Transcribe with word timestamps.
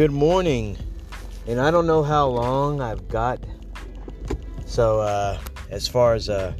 Good 0.00 0.12
morning. 0.12 0.78
And 1.46 1.60
I 1.60 1.70
don't 1.70 1.86
know 1.86 2.02
how 2.02 2.26
long 2.26 2.80
I've 2.80 3.06
got. 3.08 3.38
So, 4.64 5.00
uh, 5.00 5.38
as 5.68 5.86
far 5.86 6.14
as 6.14 6.30
uh, 6.30 6.54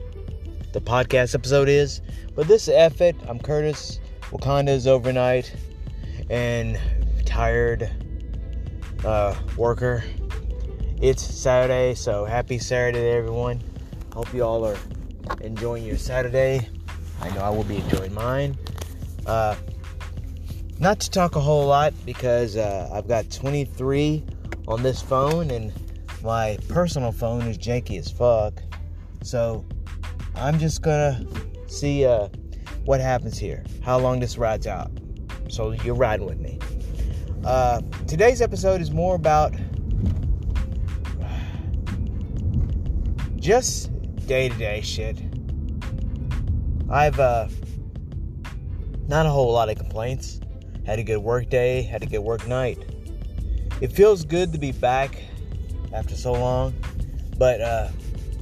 the 0.75 0.81
podcast 0.83 1.35
episode 1.35 1.67
is, 1.67 2.03
but 2.35 2.49
this 2.49 2.69
is 2.69 2.75
F 2.75 3.01
it, 3.01 3.17
I'm 3.27 3.39
Curtis. 3.39 3.99
Wakanda's 4.31 4.87
overnight 4.87 5.57
and 6.29 6.79
tired 7.25 7.91
uh, 9.07 9.35
worker. 9.57 10.05
It's 11.01 11.23
Saturday, 11.23 11.95
so 11.95 12.27
happy 12.27 12.59
Saturday, 12.59 13.11
everyone. 13.11 13.63
Hope 14.13 14.35
you 14.35 14.43
all 14.43 14.67
are 14.67 14.77
enjoying 15.41 15.87
your 15.87 15.97
Saturday. 15.97 16.69
I 17.23 17.31
know 17.31 17.41
I 17.41 17.49
will 17.49 17.65
be 17.65 17.77
enjoying 17.77 18.13
mine. 18.13 18.59
Uh, 19.25 19.57
not 20.81 20.99
to 20.99 21.11
talk 21.11 21.37
a 21.37 21.41
whole 21.41 21.67
lot 21.67 21.93
because 22.07 22.57
uh, 22.57 22.89
I've 22.91 23.07
got 23.07 23.31
23 23.31 24.25
on 24.67 24.83
this 24.83 25.03
phone 25.03 25.51
and 25.51 25.71
my 26.25 26.59
personal 26.69 27.13
phone 27.13 27.43
is 27.43 27.59
janky 27.59 27.99
as 27.99 28.11
fuck. 28.11 28.63
So 29.23 29.67
I'm 30.35 30.59
just 30.59 30.81
gonna 30.81 31.23
see 31.67 32.07
uh, 32.07 32.29
what 32.87 32.99
happens 32.99 33.39
here, 33.39 33.63
how 33.83 33.99
long 33.99 34.21
this 34.21 34.39
rides 34.39 34.67
out. 34.67 34.91
So 35.51 35.73
you're 35.73 35.95
riding 35.95 36.25
with 36.25 36.41
me. 36.41 36.59
Uh, 37.45 37.83
today's 38.07 38.41
episode 38.41 38.81
is 38.81 38.91
more 38.91 39.17
about 39.17 39.55
just 43.37 43.91
day 44.27 44.49
to 44.49 44.55
day 44.57 44.81
shit. 44.81 45.21
I've 46.89 47.21
uh, 47.21 47.49
not 49.09 49.27
a 49.27 49.31
whole 49.31 49.53
lot 49.53 49.69
of 49.69 49.77
complaints. 49.77 50.41
Had 50.85 50.99
a 50.99 51.03
good 51.03 51.19
work 51.19 51.49
day, 51.49 51.83
had 51.83 52.03
a 52.03 52.07
good 52.07 52.21
work 52.21 52.47
night. 52.47 52.79
It 53.81 53.93
feels 53.93 54.25
good 54.25 54.53
to 54.53 54.59
be 54.59 54.73
back 54.73 55.23
after 55.93 56.15
so 56.15 56.33
long, 56.33 56.75
but 57.39 57.61
uh, 57.61 57.89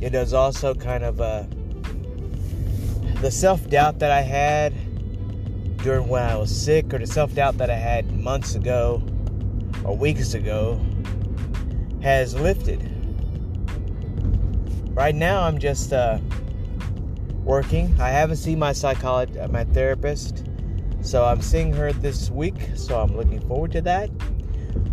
it 0.01 0.11
does 0.11 0.33
also 0.33 0.75
kind 0.75 1.05
of 1.05 1.21
uh, 1.21 1.45
the 3.21 3.31
self 3.31 3.69
doubt 3.69 3.99
that 3.99 4.11
I 4.11 4.21
had 4.21 4.73
during 5.79 6.09
when 6.09 6.23
I 6.23 6.37
was 6.37 6.55
sick, 6.55 6.93
or 6.93 6.99
the 6.99 7.07
self 7.07 7.35
doubt 7.35 7.59
that 7.59 7.71
I 7.71 7.77
had 7.77 8.13
months 8.19 8.55
ago 8.55 9.03
or 9.85 9.97
weeks 9.97 10.35
ago, 10.35 10.81
has 12.03 12.35
lifted. 12.35 12.83
Right 14.95 15.15
now, 15.15 15.43
I'm 15.43 15.59
just 15.59 15.93
uh, 15.93 16.19
working. 17.45 17.95
I 18.01 18.11
haven't 18.11 18.37
seen 18.37 18.59
my 18.59 18.73
psychologist, 18.73 19.51
my 19.53 19.65
therapist, 19.65 20.48
so 21.01 21.25
I'm 21.25 21.41
seeing 21.41 21.73
her 21.73 21.93
this 21.93 22.31
week. 22.31 22.57
So 22.75 23.01
I'm 23.01 23.17
looking 23.17 23.41
forward 23.47 23.73
to 23.73 23.81
that. 23.83 24.11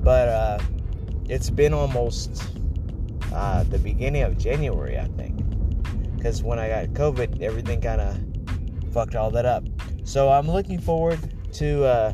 But 0.04 0.28
uh, 0.30 0.60
it's 1.28 1.50
been 1.50 1.74
almost 1.74 2.44
uh, 3.34 3.64
the 3.64 3.80
beginning 3.80 4.24
of 4.24 4.38
January, 4.38 4.98
I 5.00 5.08
think, 5.18 5.36
because 6.16 6.44
when 6.44 6.60
I 6.60 6.70
got 6.70 6.88
COVID, 6.90 7.42
everything 7.42 7.82
kind 7.82 8.02
of 8.02 8.94
fucked 8.94 9.16
all 9.16 9.32
that 9.32 9.46
up. 9.46 9.64
So 10.04 10.30
I'm 10.30 10.50
looking 10.50 10.80
forward 10.80 11.20
to 11.54 11.84
uh, 11.86 12.14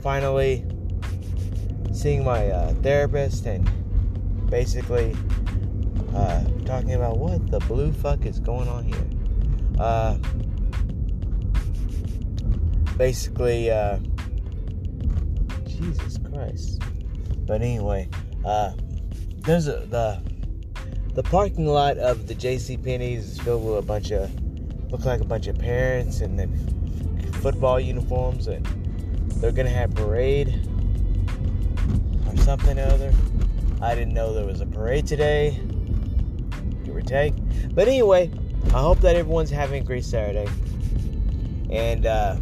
finally 0.00 0.64
seeing 1.92 2.24
my 2.24 2.48
uh, 2.48 2.72
therapist 2.74 3.46
and 3.46 3.68
basically 4.48 5.16
uh, 6.14 6.44
talking 6.64 6.94
about 6.94 7.18
what 7.18 7.50
the 7.50 7.58
blue 7.60 7.92
fuck 7.92 8.24
is 8.24 8.38
going 8.38 8.68
on 8.68 8.84
here. 8.84 9.06
Basically, 12.96 13.70
uh, 13.70 13.98
Jesus 15.66 16.18
Christ. 16.18 16.82
But 17.46 17.60
anyway, 17.60 18.08
uh, 18.44 18.72
there's 19.38 19.68
a, 19.68 19.86
the 19.86 20.22
the 21.14 21.22
parking 21.22 21.66
lot 21.66 21.98
of 21.98 22.26
the 22.26 22.34
J.C. 22.34 22.76
Penney's 22.76 23.32
is 23.32 23.40
filled 23.40 23.64
with 23.64 23.78
a 23.78 23.82
bunch 23.82 24.10
of 24.10 24.30
look 24.90 25.04
like 25.04 25.20
a 25.20 25.24
bunch 25.24 25.46
of 25.46 25.58
parents 25.58 26.20
and 26.20 26.38
football 27.36 27.78
uniforms, 27.78 28.46
and 28.46 28.64
they're 29.40 29.52
gonna 29.52 29.68
have 29.68 29.94
parade 29.94 30.48
or 32.26 32.36
something 32.38 32.78
or 32.78 32.86
other. 32.86 33.12
I 33.80 33.94
didn't 33.94 34.14
know 34.14 34.32
there 34.32 34.46
was 34.46 34.60
a 34.60 34.66
parade 34.66 35.06
today, 35.06 35.60
give 36.84 36.96
or 36.96 37.02
take. 37.02 37.34
But 37.74 37.86
anyway, 37.86 38.30
I 38.68 38.80
hope 38.80 39.00
that 39.00 39.14
everyone's 39.16 39.50
having 39.50 39.82
a 39.82 39.84
great 39.84 40.04
Saturday. 40.04 40.48
And 41.70 42.06
uh, 42.06 42.36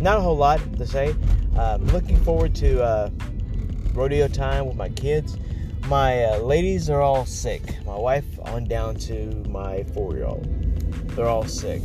not 0.00 0.16
a 0.16 0.20
whole 0.20 0.36
lot 0.36 0.60
to 0.78 0.86
say. 0.86 1.14
I'm 1.56 1.86
looking 1.88 2.16
forward 2.24 2.54
to 2.56 2.82
uh, 2.82 3.10
rodeo 3.92 4.28
time 4.28 4.66
with 4.66 4.76
my 4.76 4.88
kids. 4.88 5.36
My 5.86 6.24
uh, 6.24 6.38
ladies 6.38 6.88
are 6.88 7.02
all 7.02 7.26
sick. 7.26 7.84
My 7.84 7.96
wife 7.96 8.24
on 8.44 8.64
down 8.64 8.94
to 8.96 9.26
my 9.48 9.84
four 9.94 10.14
year 10.14 10.24
old. 10.24 10.46
They're 11.10 11.26
all 11.26 11.46
sick. 11.46 11.82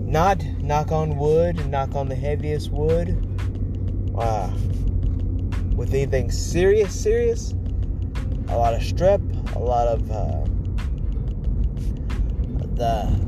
Not 0.00 0.44
knock 0.60 0.92
on 0.92 1.16
wood, 1.16 1.66
knock 1.66 1.96
on 1.96 2.08
the 2.08 2.14
heaviest 2.14 2.70
wood. 2.70 3.20
Uh, 4.16 4.48
with 5.74 5.92
anything 5.92 6.30
serious, 6.30 6.94
serious. 6.98 7.52
A 8.48 8.56
lot 8.56 8.74
of 8.74 8.80
strep, 8.82 9.56
a 9.56 9.58
lot 9.58 9.88
of 9.88 10.10
uh, 10.10 10.44
the 12.74 13.23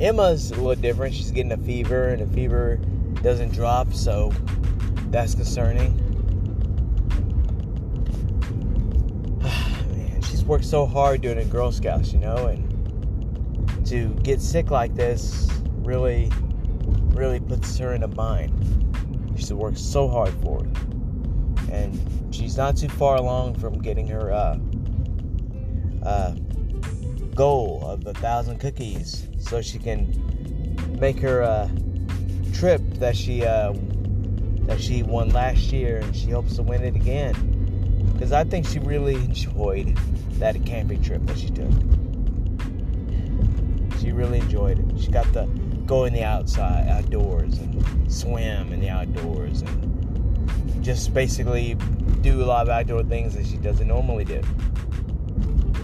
Emma's 0.00 0.50
a 0.50 0.54
little 0.54 0.74
different. 0.74 1.14
She's 1.14 1.30
getting 1.30 1.52
a 1.52 1.56
fever, 1.56 2.08
and 2.08 2.22
the 2.22 2.34
fever 2.34 2.80
doesn't 3.22 3.52
drop, 3.52 3.92
so 3.94 4.32
that's 5.10 5.34
concerning. 5.34 5.94
Man, 9.40 10.20
she's 10.22 10.44
worked 10.44 10.64
so 10.64 10.84
hard 10.84 11.20
doing 11.20 11.38
a 11.38 11.44
Girl 11.44 11.70
Scouts, 11.70 12.12
you 12.12 12.18
know, 12.18 12.48
and 12.48 13.86
to 13.86 14.08
get 14.22 14.40
sick 14.40 14.70
like 14.70 14.94
this 14.94 15.48
really, 15.78 16.30
really 17.10 17.38
puts 17.38 17.78
her 17.78 17.94
in 17.94 18.02
a 18.02 18.08
bind. 18.08 18.52
She's 19.36 19.52
worked 19.52 19.78
so 19.78 20.08
hard 20.08 20.34
for 20.42 20.64
it, 20.64 20.76
and 21.70 22.34
she's 22.34 22.56
not 22.56 22.76
too 22.76 22.88
far 22.88 23.16
along 23.16 23.54
from 23.56 23.78
getting 23.78 24.08
her 24.08 24.32
uh, 24.32 24.58
uh, 26.02 26.34
goal 27.34 27.82
of 27.84 28.06
a 28.06 28.14
thousand 28.14 28.58
cookies, 28.58 29.26
so 29.38 29.60
she 29.60 29.78
can 29.78 30.96
make 31.00 31.18
her 31.18 31.42
uh, 31.42 31.68
trip 32.52 32.80
that 32.94 33.16
she 33.16 33.44
uh, 33.44 33.72
that 34.66 34.80
she 34.80 35.02
won 35.02 35.30
last 35.30 35.72
year, 35.72 35.98
and 35.98 36.14
she 36.14 36.30
hopes 36.30 36.56
to 36.56 36.62
win 36.62 36.82
it 36.82 36.94
again. 36.94 37.34
Because 38.12 38.32
I 38.32 38.44
think 38.44 38.66
she 38.66 38.78
really 38.78 39.16
enjoyed 39.16 39.96
that 40.38 40.64
camping 40.64 41.02
trip 41.02 41.24
that 41.26 41.38
she 41.38 41.48
took. 41.50 41.70
She 44.00 44.12
really 44.12 44.38
enjoyed 44.38 44.78
it. 44.78 45.00
She 45.00 45.10
got 45.10 45.30
to 45.32 45.46
go 45.86 46.04
in 46.04 46.12
the 46.12 46.22
outside, 46.22 46.88
outdoors, 46.88 47.58
and 47.58 48.12
swim 48.12 48.72
in 48.72 48.80
the 48.80 48.88
outdoors, 48.88 49.62
and 49.62 50.82
just 50.84 51.12
basically 51.12 51.74
do 52.20 52.42
a 52.42 52.46
lot 52.46 52.62
of 52.62 52.68
outdoor 52.68 53.02
things 53.02 53.34
that 53.34 53.46
she 53.46 53.56
doesn't 53.56 53.88
normally 53.88 54.24
do. 54.24 54.40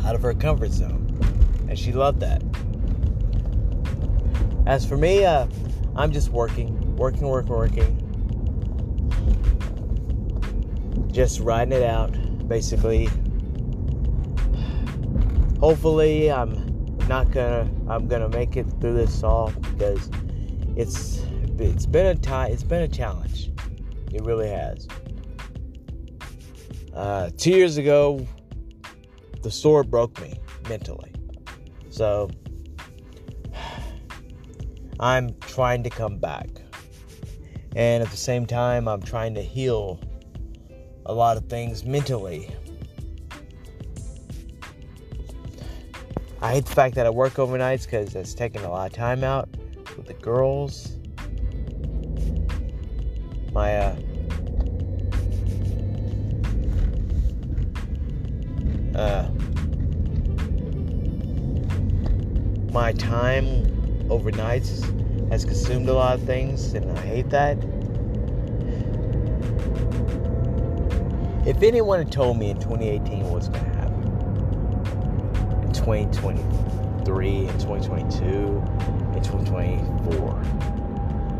Out 0.05 0.15
of 0.15 0.22
her 0.22 0.34
comfort 0.34 0.71
zone. 0.71 1.09
And 1.69 1.78
she 1.78 1.92
loved 1.92 2.20
that. 2.20 2.42
As 4.66 4.84
for 4.84 4.97
me, 4.97 5.25
uh, 5.25 5.47
I'm 5.97 6.12
just 6.12 6.31
working, 6.31 6.97
working, 6.97 7.26
working, 7.26 7.53
working. 7.53 7.97
Just 11.12 11.41
riding 11.41 11.72
it 11.72 11.82
out, 11.82 12.12
basically. 12.48 13.08
Hopefully, 15.58 16.31
I'm 16.31 16.98
not 17.08 17.31
gonna. 17.31 17.69
I'm 17.88 18.06
gonna 18.06 18.28
make 18.28 18.56
it 18.56 18.66
through 18.81 18.94
this 18.94 19.22
all 19.22 19.50
because 19.50 20.08
it's 20.76 21.22
it's 21.58 21.87
been 21.87 22.06
a 22.06 22.14
time. 22.14 22.52
It's 22.52 22.62
been 22.62 22.82
a 22.82 22.88
challenge. 22.88 23.50
It 24.12 24.22
really 24.25 24.49
has. 24.49 24.87
Uh, 26.94 27.31
two 27.37 27.50
years 27.50 27.76
ago, 27.76 28.26
the 29.43 29.50
sword 29.50 29.90
broke 29.90 30.20
me 30.20 30.38
mentally. 30.69 31.09
So 31.90 32.31
I'm 34.98 35.34
trying 35.40 35.82
to 35.82 35.90
come 35.90 36.19
back. 36.19 36.48
And 37.76 38.02
at 38.02 38.10
the 38.10 38.16
same 38.16 38.46
time, 38.46 38.88
I'm 38.88 39.02
trying 39.02 39.34
to 39.34 39.42
heal 39.42 40.00
a 41.06 41.12
lot 41.12 41.37
of 41.37 41.48
things 41.48 41.84
mentally. 41.84 42.54
I 46.42 46.54
hate 46.54 46.64
the 46.64 46.75
fact 46.75 46.94
that 46.94 47.06
I 47.06 47.10
work 47.10 47.34
overnights 47.34 47.84
because 47.84 48.14
it's 48.14 48.34
taking 48.34 48.62
a 48.62 48.70
lot 48.70 48.90
of 48.90 48.96
time 48.96 49.22
out 49.22 49.48
with 49.96 50.06
the 50.06 50.14
girls. 50.14 50.93
My 53.52 53.76
uh, 53.76 53.96
uh, 58.94 59.30
my 62.72 62.93
time 62.93 63.67
overnights 64.08 64.82
has 65.31 65.44
consumed 65.44 65.88
a 65.88 65.93
lot 65.93 66.14
of 66.14 66.22
things, 66.25 66.75
and 66.75 66.90
I 66.99 67.00
hate 67.02 67.31
that. 67.31 67.56
If 71.46 71.62
anyone 71.62 71.99
had 71.99 72.12
told 72.12 72.38
me 72.38 72.50
in 72.50 72.61
2018 72.61 73.31
what's 73.31 73.49
going 73.49 73.64
to 73.64 73.70
happen, 73.70 74.02
in 75.64 75.72
2023, 75.72 77.37
in 77.38 77.58
2022, 77.58 78.26
in 78.26 79.22
2024, 79.22 80.43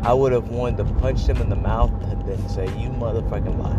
I 0.03 0.13
would 0.13 0.31
have 0.31 0.49
wanted 0.49 0.77
to 0.77 0.85
punch 0.95 1.25
them 1.27 1.37
in 1.37 1.49
the 1.49 1.55
mouth 1.55 1.91
and 2.03 2.25
then 2.27 2.49
say, 2.49 2.65
You 2.79 2.89
motherfucking 2.89 3.57
lie. 3.57 3.77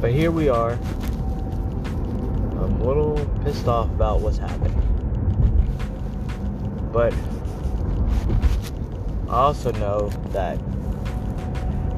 But 0.00 0.12
here 0.12 0.30
we 0.30 0.48
are. 0.48 0.78
Pissed 3.50 3.66
off 3.66 3.86
about 3.86 4.20
what's 4.20 4.38
happening. 4.38 4.80
But 6.92 7.12
I 9.28 9.32
also 9.32 9.72
know 9.72 10.08
that 10.28 10.56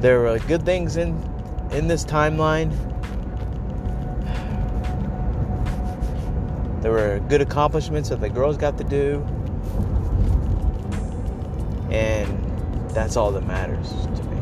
there 0.01 0.27
are 0.27 0.39
good 0.39 0.65
things 0.65 0.97
in 0.97 1.09
in 1.71 1.87
this 1.87 2.03
timeline. 2.05 2.71
There 6.81 6.91
were 6.91 7.19
good 7.29 7.41
accomplishments 7.41 8.09
that 8.09 8.19
the 8.19 8.29
girls 8.29 8.57
got 8.57 8.79
to 8.79 8.83
do. 8.83 9.23
And 11.91 12.89
that's 12.95 13.15
all 13.15 13.31
that 13.31 13.45
matters 13.45 13.91
to 13.91 14.23
me. 14.23 14.41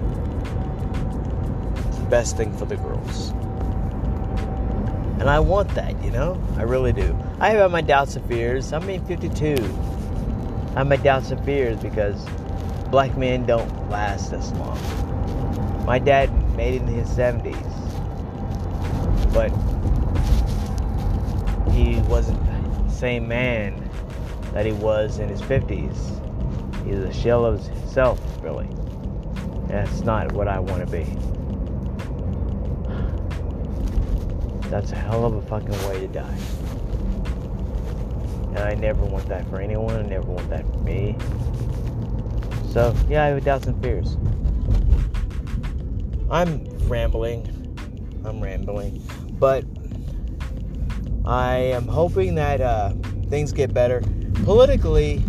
The 1.91 2.07
best 2.09 2.37
thing 2.37 2.55
for 2.55 2.63
the 2.63 2.77
girls. 2.77 3.33
And 5.21 5.29
I 5.29 5.39
want 5.39 5.69
that, 5.75 6.03
you 6.03 6.09
know? 6.09 6.41
I 6.57 6.63
really 6.63 6.91
do. 6.91 7.15
I 7.39 7.51
have 7.51 7.69
my 7.69 7.81
doubts 7.81 8.15
and 8.15 8.25
fears. 8.27 8.73
I'm 8.73 8.81
52. 8.81 9.53
I 10.75 10.79
have 10.79 10.88
my 10.88 10.95
doubts 10.95 11.29
and 11.29 11.45
fears 11.45 11.77
because 11.79 12.25
black 12.89 13.15
men 13.15 13.45
don't 13.45 13.88
last 13.91 14.31
this 14.31 14.51
long. 14.53 14.79
My 15.85 16.00
dad 16.00 16.33
made 16.57 16.73
it 16.73 16.81
in 16.81 16.88
his 16.88 17.07
70s, 17.07 17.53
but 19.31 19.51
he 21.71 22.00
wasn't 22.09 22.44
the 22.44 22.91
same 22.91 23.27
man 23.27 23.88
that 24.53 24.65
he 24.65 24.71
was 24.71 25.19
in 25.19 25.29
his 25.29 25.44
50s. 25.44 26.18
He's 26.83 26.97
a 26.97 27.13
shell 27.13 27.45
of 27.45 27.63
himself, 27.63 28.19
really. 28.41 28.68
That's 29.68 30.01
not 30.01 30.31
what 30.31 30.47
I 30.47 30.57
want 30.57 30.83
to 30.83 30.91
be. 30.91 31.06
That's 34.71 34.94
a 34.94 34.95
hell 34.95 35.25
of 35.25 35.33
a 35.33 35.41
fucking 35.41 35.89
way 35.89 36.00
to 36.00 36.07
die. 36.07 36.38
And 38.51 38.59
I 38.59 38.73
never 38.73 39.03
want 39.03 39.27
that 39.27 39.45
for 39.50 39.59
anyone. 39.59 39.94
I 39.94 40.01
never 40.03 40.31
want 40.31 40.50
that 40.50 40.63
for 40.71 40.77
me. 40.77 41.18
So, 42.71 42.95
yeah, 43.09 43.25
I 43.25 43.27
have 43.27 43.44
doubts 43.44 43.68
and 43.68 43.83
fears. 43.83 44.15
I'm 46.31 46.63
rambling. 46.88 47.45
I'm 48.23 48.39
rambling. 48.39 49.03
But 49.33 49.65
I 51.25 51.57
am 51.57 51.85
hoping 51.85 52.35
that 52.35 52.62
uh, 52.62 52.94
things 53.27 53.51
get 53.51 53.73
better. 53.73 54.01
Politically, 54.45 55.21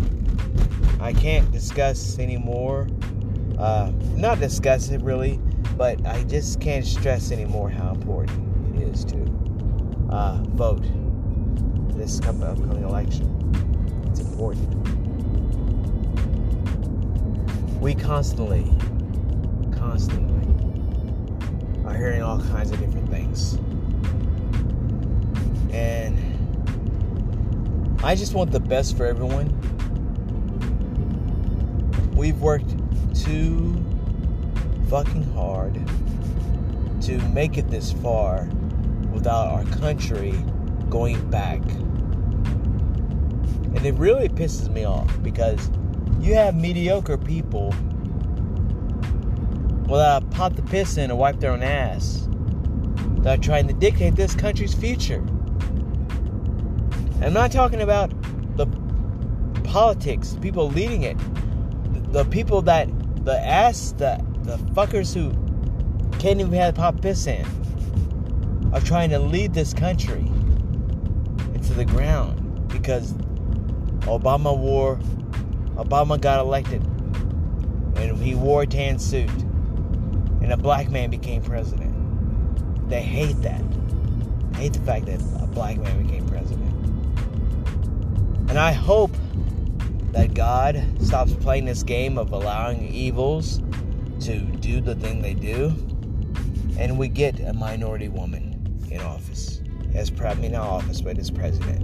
I 1.01 1.11
can't 1.11 1.51
discuss 1.51 2.17
anymore. 2.17 2.87
Uh, 3.59 3.91
not 4.15 4.39
discuss 4.39 4.87
it 4.87 5.01
really, 5.01 5.37
but 5.75 6.05
I 6.05 6.23
just 6.23 6.61
can't 6.61 6.85
stress 6.85 7.33
anymore 7.33 7.69
how 7.69 7.91
important 7.91 8.52
is 8.83 9.03
to 9.05 9.17
uh, 10.09 10.43
vote 10.49 10.85
this 11.95 12.19
upcoming 12.21 12.83
election. 12.83 13.25
It's 14.09 14.19
important. 14.19 14.69
We 17.79 17.95
constantly, 17.95 18.65
constantly 19.77 20.47
are 21.85 21.95
hearing 21.95 22.21
all 22.21 22.39
kinds 22.39 22.71
of 22.71 22.79
different 22.79 23.09
things. 23.09 23.55
And 25.73 26.19
I 28.03 28.15
just 28.15 28.33
want 28.33 28.51
the 28.51 28.59
best 28.59 28.97
for 28.97 29.05
everyone. 29.05 29.49
We've 32.15 32.39
worked 32.39 32.75
too 33.15 33.73
fucking 34.89 35.23
hard 35.33 35.73
to 37.03 37.17
make 37.29 37.57
it 37.57 37.69
this 37.69 37.91
far 37.91 38.47
without 39.23 39.47
our 39.53 39.63
country 39.79 40.33
going 40.89 41.29
back. 41.29 41.61
And 43.73 43.85
it 43.85 43.93
really 43.93 44.27
pisses 44.27 44.69
me 44.69 44.83
off 44.83 45.09
because 45.23 45.71
you 46.19 46.33
have 46.33 46.55
mediocre 46.55 47.17
people 47.17 47.73
without 49.87 50.29
pot 50.31 50.57
to 50.57 50.61
piss 50.63 50.97
in 50.97 51.09
or 51.09 51.15
wipe 51.15 51.39
their 51.39 51.51
own 51.51 51.63
ass 51.63 52.27
that 53.19 53.39
are 53.39 53.41
trying 53.41 53.65
to 53.69 53.73
dictate 53.73 54.17
this 54.17 54.35
country's 54.35 54.73
future. 54.73 55.23
I'm 57.21 57.31
not 57.31 57.53
talking 57.53 57.79
about 57.79 58.11
the 58.57 58.67
politics, 59.63 60.35
people 60.41 60.67
leading 60.67 61.03
it, 61.03 61.17
the 62.11 62.25
people 62.25 62.61
that, 62.63 62.89
the 63.23 63.39
ass, 63.39 63.93
the, 63.93 64.21
the 64.41 64.57
fuckers 64.73 65.13
who 65.13 65.31
can't 66.19 66.41
even 66.41 66.51
have 66.55 66.73
a 66.73 66.77
pot 66.77 67.01
piss 67.01 67.25
in 67.25 67.45
are 68.73 68.81
trying 68.81 69.11
to 69.11 69.19
lead 69.19 69.53
this 69.53 69.71
country 69.71 70.25
into 71.53 71.73
the 71.75 71.85
ground 71.85 72.67
because 72.69 73.13
Obama 74.07 74.57
wore, 74.57 74.97
Obama 75.75 76.19
got 76.19 76.39
elected 76.39 76.81
and 77.97 78.17
he 78.17 78.33
wore 78.33 78.63
a 78.63 78.67
tan 78.67 78.97
suit 78.97 79.29
and 79.29 80.51
a 80.51 80.57
black 80.57 80.89
man 80.89 81.11
became 81.11 81.41
president. 81.43 81.93
They 82.89 83.03
hate 83.03 83.39
that. 83.43 83.61
They 84.53 84.61
hate 84.61 84.73
the 84.73 84.81
fact 84.81 85.05
that 85.05 85.21
a 85.41 85.45
black 85.45 85.77
man 85.77 86.03
became 86.03 86.27
president. 86.27 86.73
And 88.49 88.57
I 88.57 88.71
hope 88.71 89.11
that 90.13 90.33
God 90.33 90.83
stops 90.99 91.33
playing 91.33 91.65
this 91.65 91.83
game 91.83 92.17
of 92.17 92.31
allowing 92.33 92.91
evils 92.91 93.61
to 94.21 94.39
do 94.39 94.81
the 94.81 94.95
thing 94.95 95.21
they 95.21 95.33
do, 95.33 95.67
and 96.77 96.97
we 96.97 97.07
get 97.07 97.39
a 97.39 97.53
minority 97.53 98.09
woman 98.09 98.52
in 98.91 99.01
office 99.01 99.61
as 99.93 100.11
I 100.25 100.33
mean 100.35 100.51
not 100.51 100.67
office, 100.67 101.01
but 101.01 101.17
as 101.17 101.29
president. 101.29 101.81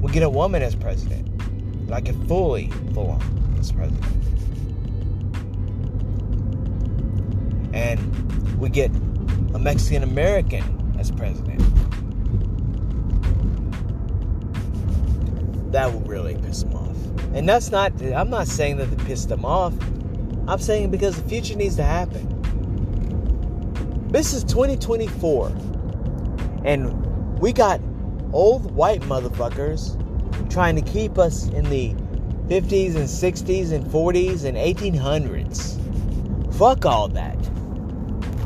We 0.00 0.12
get 0.12 0.22
a 0.22 0.30
woman 0.30 0.62
as 0.62 0.74
president, 0.74 1.88
like 1.88 2.08
a 2.08 2.12
fully 2.26 2.70
full 2.92 3.10
on 3.10 3.56
as 3.58 3.72
president. 3.72 4.18
and 7.78 8.58
we 8.58 8.68
get 8.68 8.90
a 9.54 9.58
Mexican 9.58 10.02
American 10.02 10.96
as 10.98 11.10
president. 11.10 11.60
That 15.72 15.92
will 15.92 16.00
really 16.00 16.34
piss 16.36 16.62
them 16.62 16.74
off. 16.74 16.96
And 17.34 17.48
that's 17.48 17.70
not, 17.70 17.92
I'm 18.02 18.30
not 18.30 18.48
saying 18.48 18.78
that 18.78 18.90
to 18.90 19.04
pissed 19.04 19.28
them 19.28 19.44
off. 19.44 19.74
I'm 20.48 20.58
saying 20.58 20.90
because 20.90 21.20
the 21.20 21.28
future 21.28 21.54
needs 21.54 21.76
to 21.76 21.84
happen. 21.84 22.26
This 24.10 24.32
is 24.32 24.42
2024. 24.44 25.50
And 26.64 27.38
we 27.38 27.52
got 27.52 27.80
old 28.32 28.72
white 28.72 29.00
motherfuckers 29.02 29.96
trying 30.50 30.76
to 30.76 30.82
keep 30.82 31.18
us 31.18 31.48
in 31.48 31.68
the 31.70 31.94
50s 32.48 32.96
and 32.96 33.06
60s 33.06 33.72
and 33.72 33.84
40s 33.86 34.44
and 34.44 34.56
1800s. 34.56 35.76
Fuck 36.54 36.86
all 36.86 37.08
that. 37.08 37.38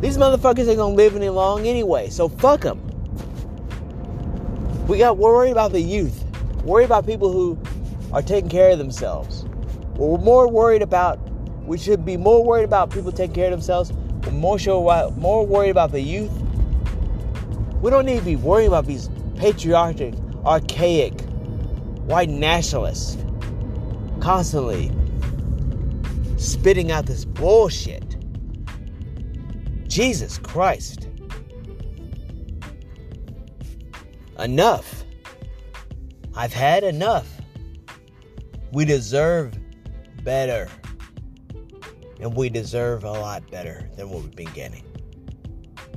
These 0.01 0.19
motherfuckers 0.19 0.69
ain't 0.69 0.79
gonna 0.79 0.95
live 0.95 1.15
any 1.15 1.29
long 1.29 1.67
anyway, 1.67 2.11
so 2.11 2.29
fuck 2.29 2.63
them. 2.63 2.81
We 4.89 4.99
got 4.99 5.17
worried 5.17 5.53
about 5.53 5.71
the 5.71 5.81
youth, 5.81 6.25
worried 6.65 6.87
about 6.87 7.07
people 7.07 7.33
who 7.33 7.57
are 8.13 8.21
taking 8.21 8.51
care 8.51 8.71
of 8.71 8.79
themselves. 8.79 9.45
We're 9.95 10.19
more 10.19 10.49
worried 10.49 10.83
about. 10.83 11.21
We 11.65 11.79
should 11.79 12.05
be 12.05 12.17
more 12.17 12.45
worried 12.45 12.65
about 12.65 12.91
people 12.91 13.13
taking 13.13 13.35
care 13.35 13.47
of 13.47 13.53
themselves. 13.53 13.93
More 14.33 14.59
sure, 14.59 15.11
more 15.13 15.47
worried 15.47 15.71
about 15.71 15.93
the 15.93 16.01
youth. 16.01 16.33
We 17.83 17.91
don't 17.91 18.07
need 18.07 18.21
to 18.21 18.25
be 18.25 18.37
worrying 18.37 18.69
about 18.69 18.87
these 18.87 19.11
patriotic, 19.37 20.15
archaic, 20.45 21.21
white 22.07 22.29
nationalists 22.29 23.17
constantly 24.21 24.93
spitting 26.37 26.93
out 26.93 27.07
this 27.07 27.25
bullshit. 27.25 28.17
Jesus 29.89 30.39
Christ. 30.39 31.09
Enough. 34.39 35.05
I've 36.37 36.53
had 36.53 36.85
enough. 36.85 37.29
We 38.73 38.85
deserve 38.85 39.59
better. 40.23 40.69
And 42.21 42.37
we 42.37 42.49
deserve 42.49 43.03
a 43.03 43.11
lot 43.11 43.51
better 43.51 43.91
than 43.97 44.09
what 44.09 44.23
we've 44.23 44.37
been 44.37 44.53
getting. 44.53 44.85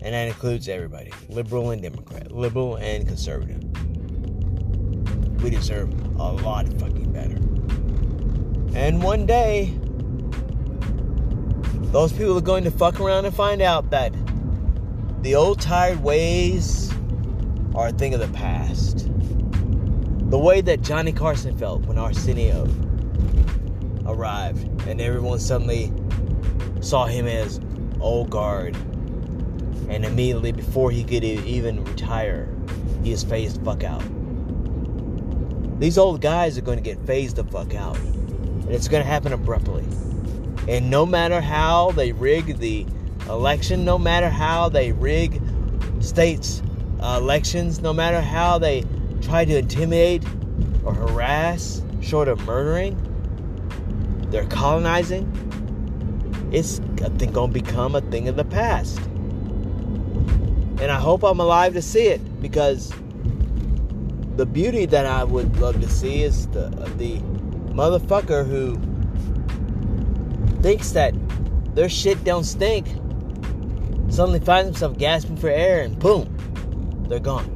And 0.06 0.14
that 0.14 0.28
includes 0.28 0.70
everybody 0.70 1.12
liberal 1.30 1.72
and 1.72 1.82
Democrat, 1.82 2.32
liberal 2.32 2.76
and 2.76 3.08
conservative. 3.08 3.64
We 5.42 5.50
deserve 5.50 5.92
a 6.20 6.32
lot 6.32 6.68
fucking 6.80 7.12
better. 7.12 7.38
And 8.78 9.02
one 9.02 9.26
day, 9.26 9.74
those 11.92 12.14
people 12.14 12.38
are 12.38 12.42
going 12.42 12.64
to 12.66 12.72
fuck 12.72 13.00
around 13.00 13.26
and 13.26 13.36
find 13.36 13.64
out 13.64 13.90
that 13.90 14.14
the 15.24 15.34
old 15.34 15.60
tired 15.60 16.04
ways 16.04 16.94
are 17.74 17.88
a 17.88 17.92
thing 17.92 18.14
of 18.14 18.20
the 18.20 18.28
past. 18.28 19.10
The 20.30 20.38
way 20.38 20.62
that 20.62 20.84
Johnny 20.84 21.14
Carson 21.14 21.58
felt 21.58 21.82
when 21.88 21.98
Arsenio 21.98 22.68
arrived 24.06 24.68
and 24.88 25.02
everyone 25.02 25.40
suddenly 25.40 25.92
saw 26.80 27.08
him 27.08 27.26
as 27.26 27.60
old 28.00 28.30
guard. 28.30 28.78
And 29.90 30.06
immediately 30.06 30.52
before 30.52 30.92
he 30.92 31.04
could 31.04 31.24
even 31.24 31.84
retire, 31.84 32.54
he 33.04 33.12
is 33.12 33.24
phased 33.24 33.64
fuck 33.64 33.84
out. 33.84 34.04
These 35.80 35.98
old 35.98 36.22
guys 36.22 36.58
are 36.58 36.62
going 36.62 36.78
to 36.78 36.84
get 36.84 36.98
phased 37.06 37.36
the 37.36 37.44
fuck 37.44 37.76
out. 37.76 37.98
And 37.98 38.72
it's 38.72 38.88
going 38.88 39.04
to 39.04 39.08
happen 39.08 39.34
abruptly. 39.34 39.86
And 40.68 40.90
no 40.90 41.06
matter 41.06 41.42
how 41.42 41.92
they 41.92 42.12
rig 42.14 42.58
the 42.58 42.86
election, 43.30 43.86
no 43.86 44.00
matter 44.00 44.30
how 44.30 44.70
they 44.70 44.92
rig 44.92 45.42
states' 46.00 46.62
elections, 47.02 47.82
no 47.82 47.94
matter 47.94 48.22
how 48.22 48.58
they 48.58 48.84
try 49.22 49.46
to 49.46 49.58
intimidate 49.58 50.24
or 50.84 50.94
harass, 50.94 51.82
short 52.02 52.28
of 52.28 52.44
murdering, 52.46 52.96
they're 54.30 54.46
colonizing. 54.48 55.30
It's 56.52 56.80
I 57.04 57.10
think 57.10 57.34
gonna 57.34 57.52
become 57.52 57.96
a 57.96 58.02
thing 58.02 58.28
of 58.28 58.36
the 58.36 58.46
past. 58.46 59.00
And 60.82 60.92
I 60.92 61.00
hope 61.00 61.24
I'm 61.24 61.40
alive 61.40 61.74
to 61.74 61.82
see 61.82 62.08
it 62.08 62.42
because 62.42 62.92
the 64.36 64.46
beauty 64.46 64.86
that 64.86 65.06
I 65.06 65.24
would 65.24 65.58
love 65.60 65.80
to 65.82 65.90
see 65.90 66.24
is 66.24 66.48
the 66.48 66.70
the 66.98 67.20
motherfucker 67.74 68.46
who 68.46 68.76
thinks 70.62 70.92
that 70.92 71.14
their 71.76 71.90
shit 71.90 72.24
don't 72.24 72.44
stink 72.44 72.88
suddenly 74.10 74.40
finds 74.40 74.70
himself 74.70 74.98
gasping 74.98 75.38
for 75.38 75.50
air 75.50 75.82
and 75.82 75.98
boom, 76.00 76.26
they're 77.08 77.20
gone. 77.20 77.52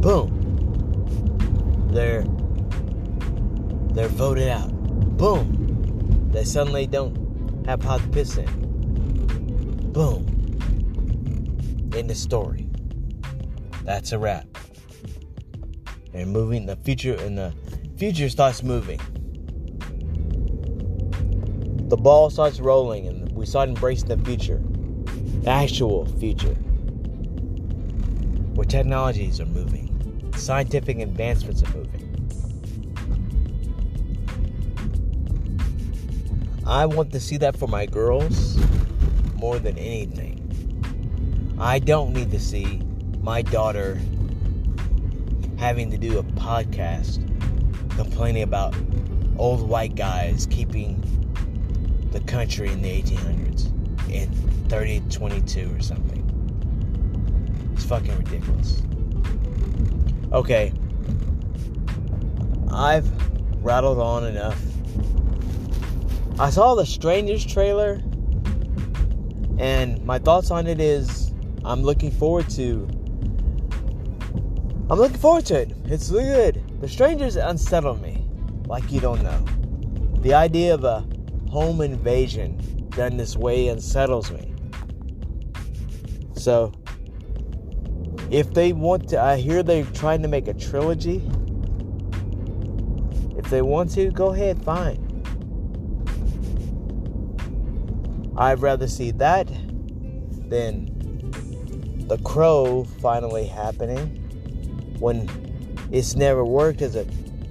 Boom. 0.00 0.40
They're 1.92 2.24
they're 3.94 4.08
voted 4.08 4.48
out. 4.48 4.70
Boom. 5.16 6.28
They 6.32 6.44
suddenly 6.44 6.86
don't 6.86 7.16
have 7.66 7.80
to 7.80 8.08
piss 8.10 8.36
in. 8.36 8.50
Boom. 9.92 10.33
In 11.94 12.06
the 12.06 12.14
story. 12.14 12.68
That's 13.84 14.12
a 14.12 14.18
wrap. 14.18 14.46
And 16.12 16.32
moving 16.32 16.66
the 16.66 16.76
future 16.76 17.14
and 17.14 17.38
the 17.38 17.52
future 17.96 18.28
starts 18.28 18.62
moving. 18.62 19.00
The 21.88 21.96
ball 21.96 22.30
starts 22.30 22.60
rolling 22.60 23.06
and 23.06 23.30
we 23.32 23.46
start 23.46 23.68
embracing 23.68 24.08
the 24.08 24.18
future 24.18 24.62
the 25.44 25.50
actual 25.50 26.06
future, 26.06 26.54
where 28.54 28.64
technologies 28.64 29.40
are 29.42 29.46
moving, 29.46 30.32
scientific 30.36 31.00
advancements 31.00 31.62
are 31.62 31.76
moving. 31.76 32.00
I 36.66 36.86
want 36.86 37.12
to 37.12 37.20
see 37.20 37.36
that 37.36 37.58
for 37.58 37.68
my 37.68 37.84
girls 37.84 38.56
more 39.34 39.58
than 39.58 39.76
anything. 39.76 40.33
I 41.58 41.78
don't 41.78 42.12
need 42.12 42.30
to 42.32 42.40
see 42.40 42.82
my 43.22 43.42
daughter 43.42 44.00
having 45.56 45.90
to 45.90 45.98
do 45.98 46.18
a 46.18 46.22
podcast 46.22 47.20
complaining 47.96 48.42
about 48.42 48.74
old 49.38 49.68
white 49.68 49.94
guys 49.94 50.46
keeping 50.46 51.00
the 52.10 52.20
country 52.20 52.70
in 52.70 52.82
the 52.82 53.02
1800s 53.02 53.70
in 54.10 54.32
3022 54.68 55.74
or 55.74 55.80
something. 55.80 56.20
It's 57.74 57.84
fucking 57.84 58.16
ridiculous. 58.16 58.82
Okay. 60.32 60.72
I've 62.72 63.08
rattled 63.64 64.00
on 64.00 64.24
enough. 64.26 64.60
I 66.38 66.50
saw 66.50 66.74
the 66.74 66.84
Strangers 66.84 67.44
trailer, 67.46 68.02
and 69.58 70.04
my 70.04 70.18
thoughts 70.18 70.50
on 70.50 70.66
it 70.66 70.80
is 70.80 71.23
I'm 71.64 71.82
looking 71.82 72.10
forward 72.10 72.48
to. 72.50 72.86
I'm 74.90 74.98
looking 74.98 75.18
forward 75.18 75.46
to 75.46 75.62
it. 75.62 75.72
It's 75.86 76.10
good. 76.10 76.62
The 76.80 76.88
Strangers 76.88 77.36
unsettle 77.36 77.96
me 77.96 78.26
like 78.66 78.92
you 78.92 79.00
don't 79.00 79.22
know. 79.22 79.44
The 80.20 80.34
idea 80.34 80.74
of 80.74 80.84
a 80.84 81.06
home 81.50 81.80
invasion 81.80 82.88
done 82.90 83.16
this 83.16 83.36
way 83.36 83.68
unsettles 83.68 84.30
me. 84.30 84.54
So, 86.36 86.72
if 88.30 88.52
they 88.52 88.72
want 88.72 89.08
to, 89.10 89.20
I 89.20 89.36
hear 89.36 89.62
they're 89.62 89.84
trying 89.84 90.20
to 90.22 90.28
make 90.28 90.48
a 90.48 90.54
trilogy. 90.54 91.22
If 93.38 93.48
they 93.48 93.62
want 93.62 93.90
to, 93.92 94.10
go 94.10 94.32
ahead, 94.32 94.62
fine. 94.62 95.00
I'd 98.36 98.60
rather 98.60 98.88
see 98.88 99.12
that 99.12 99.46
than 100.48 100.93
The 102.06 102.18
Crow 102.18 102.84
finally 103.00 103.46
happening 103.46 104.06
when 104.98 105.28
it's 105.90 106.14
never 106.14 106.44
worked 106.44 106.82
as 106.82 106.96
a 106.96 107.06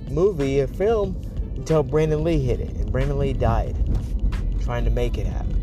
movie, 0.09 0.59
a 0.59 0.67
film, 0.67 1.19
until 1.55 1.83
Brandon 1.83 2.23
Lee 2.23 2.39
hit 2.39 2.59
it. 2.59 2.69
And 2.69 2.91
Brandon 2.91 3.17
Lee 3.17 3.33
died 3.33 3.75
trying 4.61 4.85
to 4.85 4.91
make 4.91 5.17
it 5.17 5.27
happen. 5.27 5.59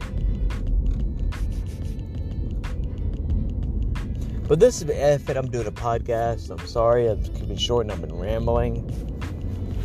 But 4.48 4.58
this 4.58 4.82
is 4.82 4.88
if 4.88 5.28
I'm 5.28 5.48
doing 5.48 5.68
a 5.68 5.72
podcast. 5.72 6.50
I'm 6.50 6.66
sorry, 6.66 7.08
I'm 7.08 7.20
been 7.20 7.56
short 7.56 7.86
and 7.86 7.92
I've 7.92 8.00
been 8.00 8.18
rambling. 8.18 8.88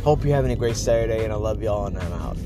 Hope 0.02 0.24
you're 0.24 0.34
having 0.34 0.50
a 0.50 0.56
great 0.56 0.76
Saturday, 0.76 1.22
and 1.22 1.32
I 1.32 1.36
love 1.36 1.62
y'all, 1.62 1.86
and 1.86 1.96
I'm 1.96 2.12
out. 2.12 2.36